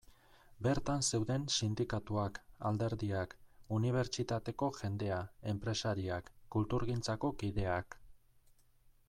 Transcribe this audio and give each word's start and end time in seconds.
Bertan 0.67 1.03
zeuden 1.17 1.43
sindikatuak, 1.55 2.39
alderdiak, 2.69 3.35
unibertsitateko 3.77 4.71
jendea, 4.79 5.21
enpresariak, 5.53 6.33
kulturgintzako 6.57 7.33
kideak... 7.45 8.01